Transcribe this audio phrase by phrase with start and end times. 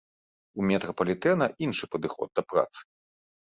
[0.61, 2.81] У метрапалітэна іншы падыход да працы.